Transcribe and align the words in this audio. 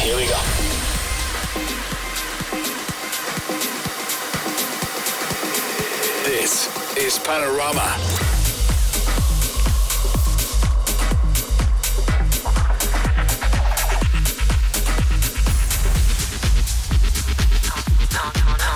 Here 0.00 0.16
we 0.16 0.24
go. 0.26 0.40
This 6.24 6.68
is 6.96 7.18
Panorama. 7.18 7.96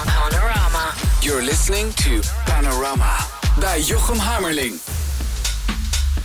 Panorama. 0.06 0.94
You're 1.22 1.42
listening 1.42 1.94
to 1.94 2.20
Panorama 2.44 3.16
bij 3.58 3.80
Jochem 3.80 4.18
Hammerling. 4.18 4.72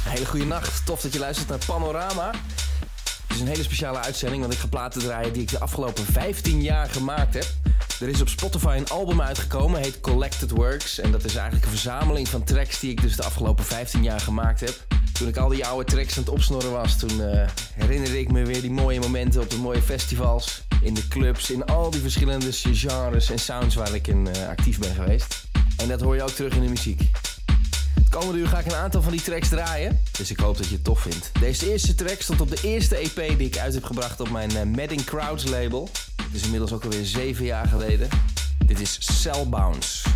Een 0.05 0.11
hele 0.11 0.25
goede 0.25 0.45
nacht. 0.45 0.85
Tof 0.85 1.01
dat 1.01 1.13
je 1.13 1.19
luistert 1.19 1.49
naar 1.49 1.59
Panorama. 1.65 2.31
Is 3.39 3.45
een 3.45 3.51
hele 3.51 3.63
speciale 3.63 3.99
uitzending, 3.99 4.41
want 4.41 4.53
ik 4.53 4.59
ga 4.59 4.67
platen 4.67 5.01
draaien 5.01 5.33
die 5.33 5.41
ik 5.41 5.49
de 5.49 5.59
afgelopen 5.59 6.05
15 6.05 6.61
jaar 6.61 6.89
gemaakt 6.89 7.33
heb. 7.33 7.45
Er 7.99 8.07
is 8.07 8.21
op 8.21 8.29
Spotify 8.29 8.75
een 8.77 8.89
album 8.89 9.21
uitgekomen, 9.21 9.81
heet 9.81 10.01
Collected 10.01 10.51
Works. 10.51 10.99
En 10.99 11.11
dat 11.11 11.23
is 11.23 11.35
eigenlijk 11.35 11.65
een 11.65 11.71
verzameling 11.71 12.27
van 12.27 12.43
tracks 12.43 12.79
die 12.79 12.91
ik 12.91 13.01
dus 13.01 13.15
de 13.15 13.23
afgelopen 13.23 13.65
15 13.65 14.03
jaar 14.03 14.19
gemaakt 14.19 14.59
heb. 14.59 14.85
Toen 15.13 15.27
ik 15.27 15.37
al 15.37 15.49
die 15.49 15.65
oude 15.65 15.91
tracks 15.91 16.17
aan 16.17 16.23
het 16.23 16.31
opsnorren 16.31 16.71
was, 16.71 16.97
toen 16.97 17.23
eh, 17.23 17.47
herinnerde 17.73 18.19
ik 18.19 18.31
me 18.31 18.45
weer 18.45 18.61
die 18.61 18.71
mooie 18.71 18.99
momenten 18.99 19.41
op 19.41 19.49
de 19.49 19.57
mooie 19.57 19.81
festivals. 19.81 20.63
In 20.81 20.93
de 20.93 21.07
clubs, 21.07 21.51
in 21.51 21.65
al 21.65 21.89
die 21.89 22.01
verschillende 22.01 22.51
genres 22.51 23.29
en 23.31 23.39
sounds 23.39 23.75
waar 23.75 23.95
ik 23.95 24.07
in 24.07 24.27
eh, 24.27 24.47
actief 24.47 24.79
ben 24.79 24.95
geweest. 24.95 25.43
En 25.77 25.87
dat 25.87 26.01
hoor 26.01 26.15
je 26.15 26.23
ook 26.23 26.29
terug 26.29 26.53
in 26.53 26.61
de 26.61 26.69
muziek. 26.69 27.09
Komende 28.09 28.39
uur 28.39 28.47
ga 28.47 28.59
ik 28.59 28.65
een 28.65 28.75
aantal 28.75 29.01
van 29.01 29.11
die 29.11 29.21
tracks 29.21 29.49
draaien. 29.49 30.01
Dus 30.11 30.31
ik 30.31 30.39
hoop 30.39 30.57
dat 30.57 30.67
je 30.67 30.73
het 30.73 30.83
tof 30.83 31.01
vindt. 31.01 31.31
Deze 31.39 31.71
eerste 31.71 31.95
track 31.95 32.21
stond 32.21 32.41
op 32.41 32.49
de 32.49 32.59
eerste 32.61 32.95
EP 32.95 33.37
die 33.37 33.47
ik 33.47 33.57
uit 33.57 33.73
heb 33.73 33.83
gebracht 33.83 34.19
op 34.19 34.29
mijn 34.29 34.51
uh, 34.51 34.63
Madding 34.63 35.03
Crowds 35.03 35.45
label. 35.45 35.89
Het 36.23 36.33
is 36.33 36.43
inmiddels 36.43 36.73
ook 36.73 36.83
alweer 36.83 37.05
zeven 37.05 37.45
jaar 37.45 37.67
geleden. 37.67 38.09
Dit 38.65 38.79
is 38.79 39.21
Cell 39.21 39.45
Bounce. 39.47 40.09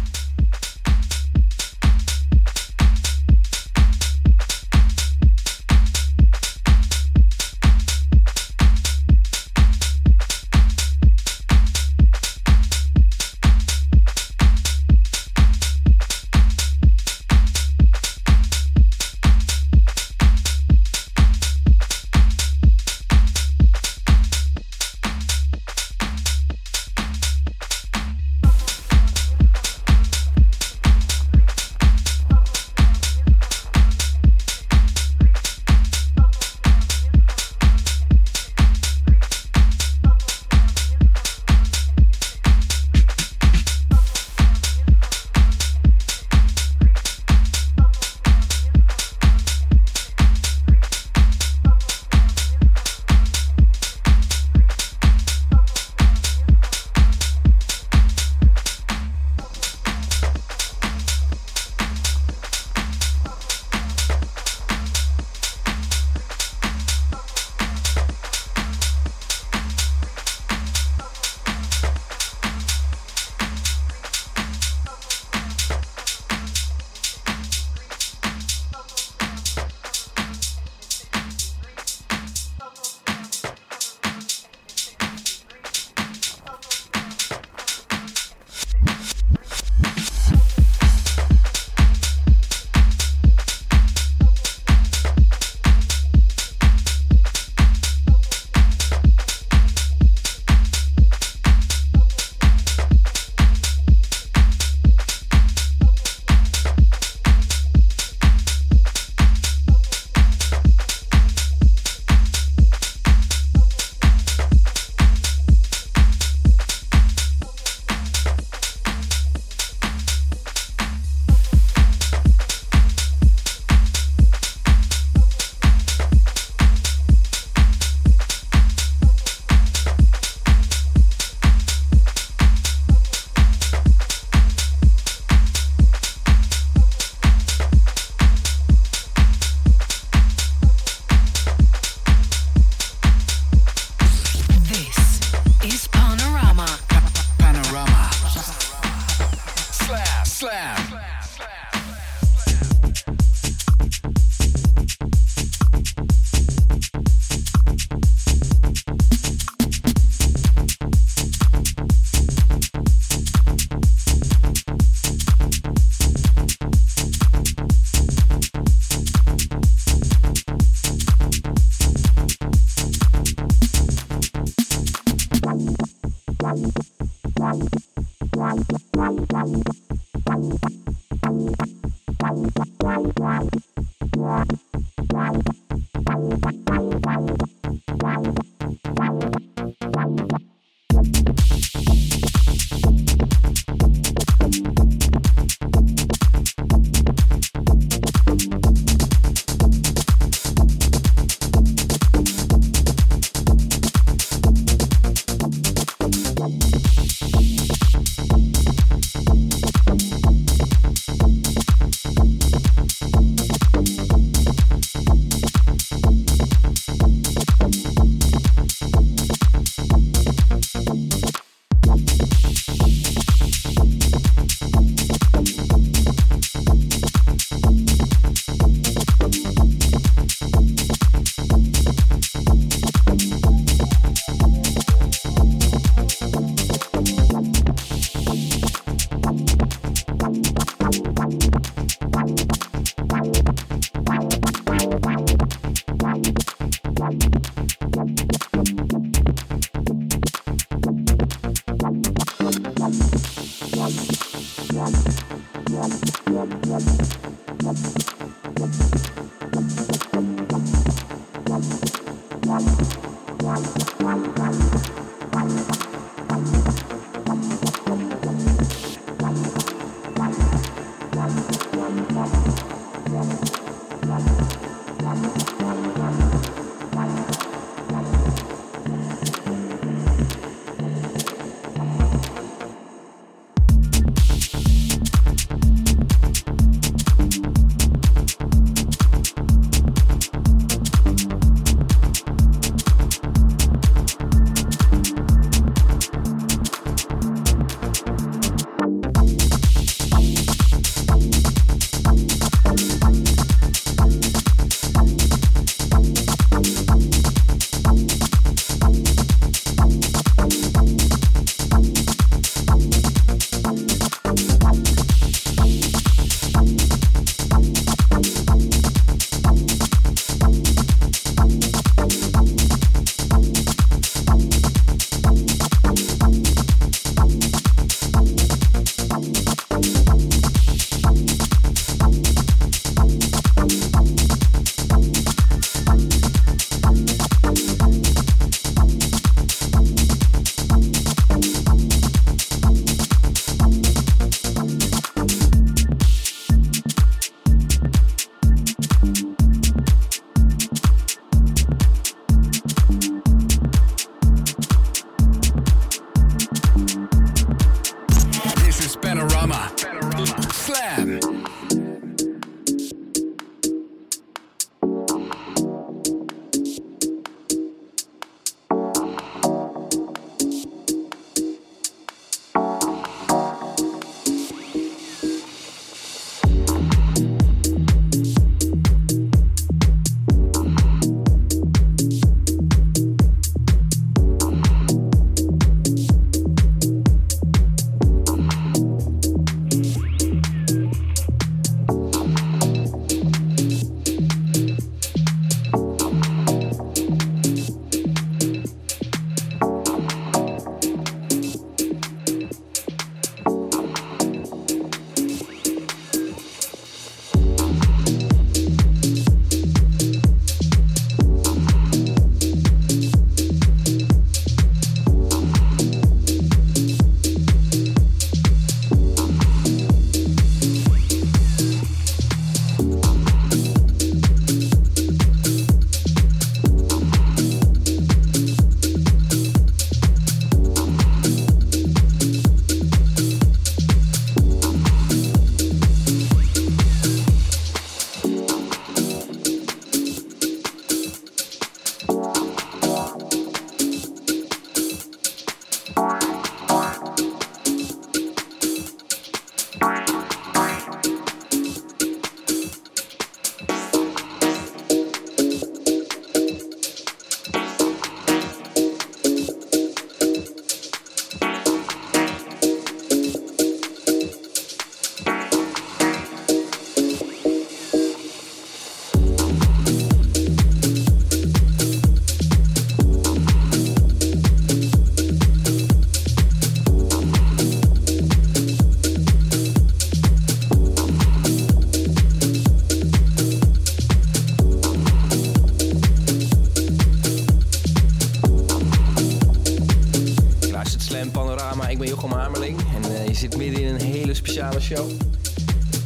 This 271.24 271.73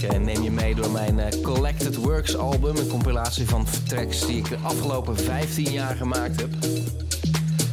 Ik 0.01 0.19
neem 0.19 0.43
je 0.43 0.51
mee 0.51 0.75
door 0.75 0.91
mijn 0.91 1.19
eh, 1.19 1.41
Collected 1.41 1.95
Works 1.95 2.37
album, 2.37 2.75
een 2.75 2.87
compilatie 2.87 3.47
van 3.47 3.65
tracks 3.87 4.25
die 4.25 4.37
ik 4.37 4.49
de 4.49 4.57
afgelopen 4.61 5.17
15 5.17 5.71
jaar 5.71 5.95
gemaakt 5.95 6.39
heb. 6.41 6.49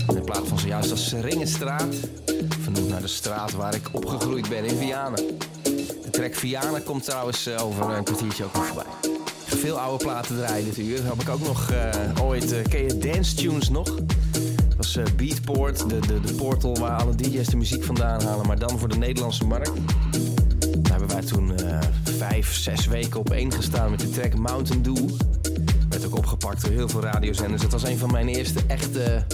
In 0.08 0.24
plaats 0.24 0.48
van 0.48 0.58
zojuist 0.58 0.90
als 0.90 1.12
Ringenstraat, 1.12 1.94
vernoemd 2.60 2.88
naar 2.88 3.00
de 3.00 3.06
straat 3.06 3.52
waar 3.52 3.74
ik 3.74 3.88
opgegroeid 3.92 4.48
ben 4.48 4.64
in 4.64 4.76
Vianen. 4.76 5.26
De 6.02 6.10
track 6.10 6.34
Vianen 6.34 6.82
komt 6.82 7.04
trouwens 7.04 7.46
eh, 7.46 7.64
over 7.64 7.90
een 7.90 8.04
kwartiertje 8.04 8.44
ook 8.44 8.54
nog 8.54 8.66
voorbij. 8.66 8.92
Veel 9.44 9.80
oude 9.80 10.04
platen 10.04 10.36
draaien 10.36 10.64
dit 10.64 10.78
uur. 10.78 11.04
Heb 11.04 11.20
ik 11.20 11.28
ook 11.28 11.46
nog 11.46 11.70
eh, 11.70 12.24
ooit, 12.24 12.62
ken 12.68 12.82
je 12.82 12.98
Dance 12.98 13.34
Tunes 13.34 13.68
nog? 13.68 13.94
Dat 14.76 14.76
was 14.76 14.98
Beatport, 15.16 15.88
de, 15.88 15.98
de, 15.98 16.20
de 16.20 16.34
portal 16.34 16.76
waar 16.78 17.00
alle 17.02 17.14
DJ's 17.14 17.46
de 17.46 17.56
muziek 17.56 17.84
vandaan 17.84 18.22
halen, 18.22 18.46
maar 18.46 18.58
dan 18.58 18.78
voor 18.78 18.88
de 18.88 18.96
Nederlandse 18.96 19.44
markt. 19.44 19.72
Hebben 21.06 21.24
wij 21.24 21.32
toen 21.32 21.56
eh, 21.56 21.78
vijf, 22.18 22.54
zes 22.54 22.86
weken 22.86 23.20
op 23.20 23.30
één 23.30 23.52
gestaan 23.52 23.90
met 23.90 24.00
de 24.00 24.10
track 24.10 24.34
Mountain 24.34 24.82
Dew. 24.82 25.08
Werd 25.88 26.06
ook 26.06 26.16
opgepakt 26.16 26.62
door 26.62 26.70
heel 26.70 26.88
veel 26.88 27.00
radiozenders. 27.00 27.62
Dat 27.62 27.72
was 27.72 27.84
een 27.84 27.98
van 27.98 28.12
mijn 28.12 28.28
eerste 28.28 28.60
echte 28.66 29.24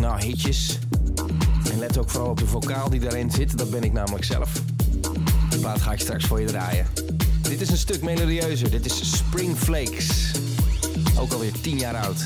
nou, 0.00 0.22
hitjes. 0.22 0.78
En 1.72 1.78
let 1.78 1.98
ook 1.98 2.10
vooral 2.10 2.30
op 2.30 2.38
de 2.38 2.46
vocaal 2.46 2.90
die 2.90 3.00
daarin 3.00 3.30
zit, 3.30 3.58
dat 3.58 3.70
ben 3.70 3.82
ik 3.82 3.92
namelijk 3.92 4.24
zelf. 4.24 4.52
De 5.50 5.58
plaat 5.58 5.80
ga 5.80 5.92
ik 5.92 6.00
straks 6.00 6.24
voor 6.24 6.40
je 6.40 6.46
draaien. 6.46 6.86
Dit 7.42 7.60
is 7.60 7.70
een 7.70 7.76
stuk 7.76 8.02
melodieuzer, 8.02 8.70
dit 8.70 8.86
is 8.86 9.16
Spring 9.16 9.56
Flakes. 9.56 10.32
Ook 11.18 11.32
alweer 11.32 11.52
tien 11.60 11.78
jaar 11.78 11.96
oud. 11.96 12.24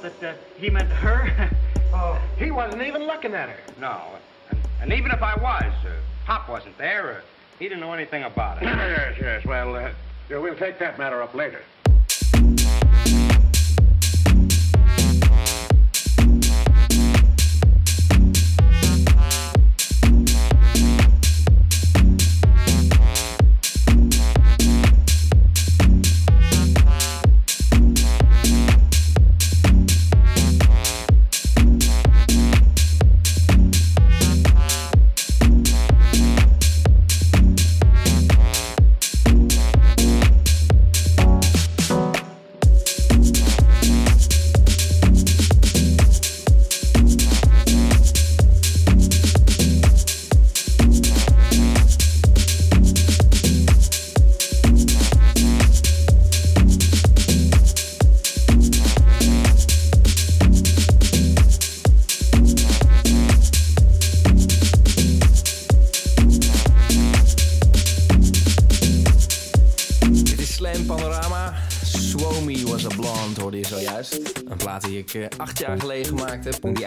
Thought 0.00 0.20
that 0.20 0.34
uh, 0.34 0.38
he 0.58 0.70
meant 0.70 0.90
her. 0.90 1.50
Oh, 1.92 2.22
he 2.38 2.52
wasn't 2.52 2.82
even 2.82 3.02
looking 3.02 3.34
at 3.34 3.48
her. 3.48 3.58
No. 3.80 4.00
And, 4.50 4.60
and 4.80 4.92
even 4.92 5.10
if 5.10 5.20
I 5.24 5.34
was, 5.34 5.72
uh, 5.84 5.90
Pop 6.24 6.48
wasn't 6.48 6.78
there. 6.78 7.16
Uh, 7.16 7.20
he 7.58 7.64
didn't 7.64 7.80
know 7.80 7.92
anything 7.92 8.22
about 8.22 8.58
it. 8.58 8.66
Yes, 8.66 9.16
yes, 9.20 9.44
well, 9.44 9.74
uh, 9.74 9.90
we'll 10.30 10.54
take 10.54 10.78
that 10.78 11.00
matter 11.00 11.20
up 11.20 11.34
later. 11.34 11.62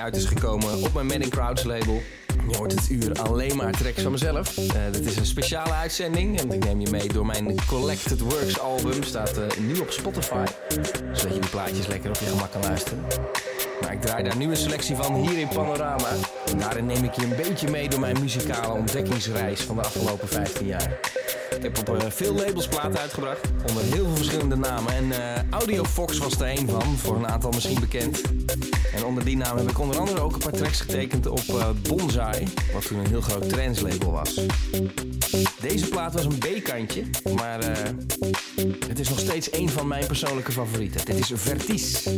Uit 0.03 0.15
is 0.15 0.25
gekomen 0.25 0.83
op 0.83 0.93
mijn 0.93 1.05
Manning 1.05 1.31
Crowds 1.31 1.63
label. 1.63 2.01
Je 2.49 2.57
hoort 2.57 2.71
het 2.71 2.89
uur 2.89 3.21
alleen 3.21 3.55
maar 3.55 3.71
tracks 3.71 4.01
van 4.01 4.11
mezelf. 4.11 4.57
Eh, 4.57 4.65
dit 4.91 5.05
is 5.05 5.15
een 5.15 5.25
speciale 5.25 5.73
uitzending. 5.73 6.39
En 6.39 6.51
ik 6.51 6.65
neem 6.65 6.79
je 6.79 6.89
mee 6.89 7.07
door 7.07 7.25
mijn 7.25 7.55
Collected 7.67 8.19
Works 8.19 8.59
album. 8.59 9.03
Staat 9.03 9.37
eh, 9.37 9.57
nu 9.59 9.79
op 9.79 9.89
Spotify. 9.89 10.45
Zodat 11.11 11.33
je 11.33 11.39
die 11.39 11.49
plaatjes 11.49 11.87
lekker 11.87 12.09
op 12.09 12.15
je 12.15 12.25
gemak 12.25 12.51
kan 12.51 12.61
luisteren. 12.61 13.05
Maar 13.81 13.93
ik 13.93 14.01
draai 14.01 14.23
daar 14.23 14.37
nu 14.37 14.49
een 14.49 14.57
selectie 14.57 14.95
van 14.95 15.15
hier 15.15 15.39
in 15.39 15.47
Panorama. 15.47 16.09
En 16.45 16.57
daarin 16.57 16.85
neem 16.85 17.03
ik 17.03 17.13
je 17.13 17.23
een 17.23 17.35
beetje 17.35 17.69
mee 17.69 17.89
door 17.89 17.99
mijn 17.99 18.19
muzikale 18.19 18.73
ontdekkingsreis 18.73 19.61
van 19.61 19.75
de 19.75 19.81
afgelopen 19.81 20.27
15 20.27 20.65
jaar. 20.65 20.99
Ik 21.55 21.63
heb 21.63 21.77
op 21.77 21.97
eh, 21.97 22.09
veel 22.09 22.33
labels 22.33 22.67
platen 22.67 22.99
uitgebracht, 22.99 23.47
onder 23.67 23.83
heel 23.83 24.05
veel 24.05 24.15
verschillende 24.15 24.55
namen. 24.55 24.93
En 24.93 25.11
Audio 25.49 25.83
Fox 25.83 26.17
was 26.17 26.39
er 26.39 26.49
een 26.59 26.69
van, 26.69 26.97
voor 26.97 27.15
een 27.15 27.27
aantal 27.27 27.51
misschien 27.51 27.79
bekend. 27.79 28.21
En 28.95 29.05
onder 29.05 29.25
die 29.25 29.37
naam 29.37 29.57
heb 29.57 29.69
ik 29.69 29.79
onder 29.79 29.97
andere 29.97 30.19
ook 30.19 30.33
een 30.33 30.39
paar 30.39 30.51
tracks 30.51 30.81
getekend 30.81 31.27
op 31.27 31.39
eh, 31.39 31.69
Bonsai, 31.81 32.47
wat 32.73 32.87
toen 32.87 32.99
een 32.99 33.07
heel 33.07 33.21
groot 33.21 33.49
translabel 33.49 34.11
was. 34.11 34.41
Deze 35.61 35.87
plaat 35.87 36.13
was 36.13 36.25
een 36.25 36.37
B-kantje, 36.37 37.03
maar 37.35 37.59
eh, 37.59 37.91
het 38.87 38.99
is 38.99 39.09
nog 39.09 39.19
steeds 39.19 39.53
een 39.53 39.69
van 39.69 39.87
mijn 39.87 40.05
persoonlijke 40.05 40.51
favorieten. 40.51 41.05
Dit 41.05 41.19
is 41.19 41.31
Vertice. 41.35 42.15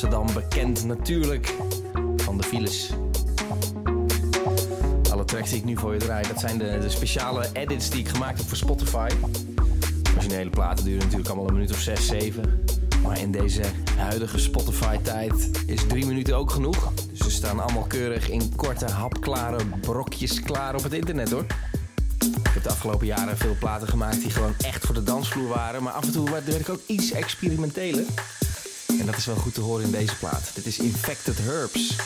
Amsterdam, 0.00 0.34
bekend 0.34 0.84
natuurlijk 0.84 1.54
van 2.16 2.36
de 2.36 2.42
files. 2.42 2.90
Alle 5.10 5.24
tracks 5.24 5.50
die 5.50 5.58
ik 5.58 5.64
nu 5.64 5.76
voor 5.76 5.92
je 5.92 5.98
draai, 5.98 6.28
dat 6.28 6.40
zijn 6.40 6.58
de, 6.58 6.78
de 6.80 6.88
speciale 6.88 7.48
edits 7.52 7.90
die 7.90 8.00
ik 8.00 8.08
gemaakt 8.08 8.38
heb 8.38 8.46
voor 8.48 8.56
Spotify. 8.56 9.08
Originele 10.14 10.50
platen 10.50 10.84
duren 10.84 11.02
natuurlijk 11.02 11.28
allemaal 11.28 11.48
een 11.48 11.54
minuut 11.54 11.70
of 11.70 11.78
6, 11.78 12.06
7. 12.06 12.64
Maar 13.02 13.18
in 13.18 13.30
deze 13.30 13.62
huidige 13.96 14.38
Spotify-tijd 14.38 15.50
is 15.66 15.86
drie 15.86 16.06
minuten 16.06 16.36
ook 16.36 16.50
genoeg. 16.50 16.92
Dus 17.10 17.18
ze 17.18 17.30
staan 17.30 17.60
allemaal 17.60 17.86
keurig 17.86 18.30
in 18.30 18.54
korte, 18.56 18.90
hapklare 18.90 19.64
brokjes 19.80 20.40
klaar 20.40 20.74
op 20.74 20.82
het 20.82 20.92
internet 20.92 21.30
hoor. 21.30 21.44
Ik 22.18 22.50
heb 22.54 22.62
de 22.62 22.70
afgelopen 22.70 23.06
jaren 23.06 23.36
veel 23.36 23.56
platen 23.58 23.88
gemaakt 23.88 24.20
die 24.20 24.30
gewoon 24.30 24.54
echt 24.58 24.86
voor 24.86 24.94
de 24.94 25.02
dansvloer 25.02 25.48
waren. 25.48 25.82
Maar 25.82 25.92
af 25.92 26.04
en 26.04 26.12
toe 26.12 26.30
werd 26.30 26.60
ik 26.60 26.68
ook 26.68 26.80
iets 26.86 27.10
experimenteler. 27.10 28.04
Dat 29.08 29.16
is 29.16 29.26
wel 29.26 29.36
goed 29.36 29.54
te 29.54 29.60
horen 29.60 29.84
in 29.84 29.90
deze 29.90 30.16
plaat. 30.16 30.50
Dit 30.54 30.66
is 30.66 30.78
Infected 30.78 31.38
Herbs. 31.38 31.96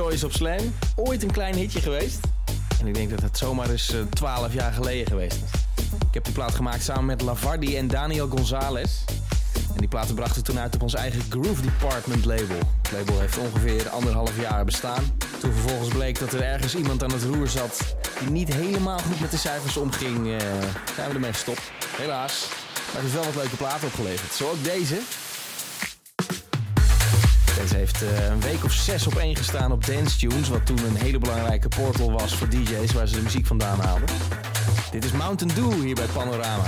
Choice 0.00 0.26
op 0.26 0.32
Slam. 0.32 0.74
Ooit 0.96 1.22
een 1.22 1.30
klein 1.30 1.54
hitje 1.54 1.80
geweest. 1.80 2.18
En 2.80 2.86
ik 2.86 2.94
denk 2.94 3.10
dat 3.10 3.20
het 3.20 3.38
zomaar 3.38 3.70
eens 3.70 3.92
eh, 3.92 4.00
12 4.10 4.52
jaar 4.52 4.72
geleden 4.72 5.06
geweest 5.06 5.36
is. 5.36 5.60
Ik 6.08 6.14
heb 6.14 6.24
die 6.24 6.32
plaat 6.32 6.54
gemaakt 6.54 6.82
samen 6.82 7.04
met 7.04 7.20
Lavardi 7.20 7.76
en 7.76 7.88
Daniel 7.88 8.28
Gonzalez. 8.28 8.90
En 9.54 9.76
die 9.76 9.88
platen 9.88 10.14
brachten 10.14 10.44
toen 10.44 10.58
uit 10.58 10.74
op 10.74 10.82
ons 10.82 10.94
eigen 10.94 11.22
Groove 11.28 11.62
Department 11.62 12.24
label. 12.24 12.56
Het 12.82 12.92
label 12.92 13.20
heeft 13.20 13.38
ongeveer 13.38 13.88
anderhalf 13.88 14.40
jaar 14.40 14.64
bestaan. 14.64 15.04
Toen 15.40 15.52
vervolgens 15.52 15.88
bleek 15.88 16.18
dat 16.18 16.32
er 16.32 16.42
ergens 16.42 16.74
iemand 16.74 17.02
aan 17.02 17.12
het 17.12 17.22
roer 17.22 17.48
zat 17.48 17.94
die 18.20 18.30
niet 18.30 18.54
helemaal 18.54 18.98
goed 18.98 19.20
met 19.20 19.30
de 19.30 19.36
cijfers 19.36 19.76
omging, 19.76 20.26
eh, 20.26 20.46
zijn 20.94 21.08
we 21.08 21.14
ermee 21.14 21.32
gestopt. 21.32 21.62
Helaas. 21.96 22.48
Maar 22.74 23.02
het 23.02 23.02
heeft 23.02 23.14
wel 23.14 23.24
wat 23.24 23.34
leuke 23.34 23.56
platen 23.56 23.86
opgeleverd. 23.86 24.32
Zo 24.32 24.48
ook 24.48 24.64
deze. 24.64 25.00
Deze 27.60 27.76
heeft 27.76 28.02
eh, 28.02 28.26
een 28.26 28.40
week 28.40 28.64
of 28.64 28.72
zes 28.72 29.06
op 29.06 29.14
één 29.14 29.36
gestaan 29.36 29.72
op 29.72 29.86
Dance 29.86 30.18
Tunes, 30.18 30.48
wat 30.48 30.66
toen 30.66 30.78
een 30.78 30.96
hele 30.96 31.18
belangrijke 31.18 31.68
portal 31.68 32.12
was 32.12 32.36
voor 32.36 32.48
DJ's 32.48 32.92
waar 32.92 33.08
ze 33.08 33.14
de 33.14 33.22
muziek 33.22 33.46
vandaan 33.46 33.80
haalden. 33.80 34.08
Dit 34.90 35.04
is 35.04 35.12
Mountain 35.12 35.54
Dew 35.54 35.82
hier 35.84 35.94
bij. 35.94 36.06
Panorama. 36.06 36.64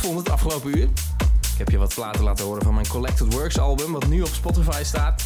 Vond 0.00 0.18
het 0.18 0.30
afgelopen 0.30 0.78
uur. 0.78 0.88
Ik 1.52 1.58
heb 1.58 1.68
je 1.68 1.78
wat 1.78 1.94
platen 1.94 2.22
laten 2.22 2.44
horen 2.44 2.62
van 2.62 2.74
mijn 2.74 2.88
Collected 2.88 3.32
Works 3.32 3.58
album, 3.58 3.92
wat 3.92 4.06
nu 4.06 4.22
op 4.22 4.28
Spotify 4.32 4.82
staat. 4.82 5.22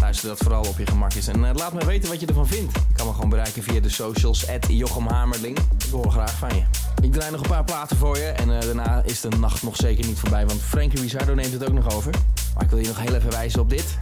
Luister 0.00 0.28
dat 0.28 0.38
vooral 0.38 0.64
op 0.64 0.78
je 0.78 0.86
gemakjes 0.86 1.26
en 1.26 1.44
eh, 1.44 1.54
laat 1.54 1.72
me 1.72 1.84
weten 1.84 2.08
wat 2.08 2.20
je 2.20 2.26
ervan 2.26 2.46
vindt. 2.46 2.72
Je 2.72 2.94
kan 2.94 3.06
me 3.06 3.12
gewoon 3.12 3.28
bereiken 3.28 3.62
via 3.62 3.80
de 3.80 3.88
socials, 3.88 4.48
at 4.48 4.66
Jochem. 4.68 5.32
Ik 5.44 5.58
hoor 5.90 6.10
graag 6.10 6.32
van 6.38 6.54
je. 6.54 6.62
Ik 7.02 7.12
draai 7.12 7.30
nog 7.30 7.40
een 7.40 7.48
paar 7.48 7.64
platen 7.64 7.96
voor 7.96 8.18
je 8.18 8.24
en 8.24 8.60
eh, 8.60 8.60
daarna 8.60 9.02
is 9.04 9.20
de 9.20 9.28
nacht 9.28 9.62
nog 9.62 9.76
zeker 9.76 10.06
niet 10.06 10.18
voorbij, 10.18 10.46
want 10.46 10.60
Frankie 10.60 11.00
Rizardo 11.00 11.34
neemt 11.34 11.52
het 11.52 11.64
ook 11.64 11.72
nog 11.72 11.94
over. 11.94 12.12
Maar 12.54 12.64
ik 12.64 12.70
wil 12.70 12.78
je 12.78 12.86
nog 12.86 13.00
heel 13.00 13.14
even 13.14 13.30
wijzen 13.30 13.60
op 13.60 13.70
dit. 13.70 13.96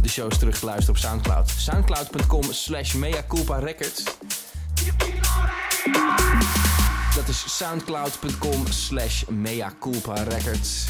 De 0.00 0.08
show 0.08 0.30
is 0.30 0.38
terug 0.38 0.58
te 0.58 0.64
luisteren 0.64 0.94
op 0.94 1.00
Soundcloud. 1.00 1.50
Soundcloud.com 1.56 2.42
slash 2.52 2.94
records. 3.46 4.04
Soundcloud.com 7.32 8.66
slash 8.66 9.24
records. 10.28 10.88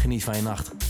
Geniet 0.00 0.24
van 0.24 0.36
je 0.36 0.42
nacht. 0.42 0.81